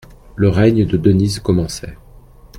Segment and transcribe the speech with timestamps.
[0.35, 1.95] Le règne de Denise commençait.